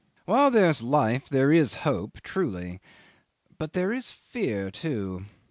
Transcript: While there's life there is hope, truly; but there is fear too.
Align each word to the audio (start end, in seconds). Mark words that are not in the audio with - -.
While 0.25 0.49
there's 0.49 0.81
life 0.81 1.29
there 1.29 1.51
is 1.53 1.75
hope, 1.85 2.21
truly; 2.23 2.81
but 3.59 3.73
there 3.73 3.93
is 3.93 4.09
fear 4.09 4.71
too. 4.71 5.25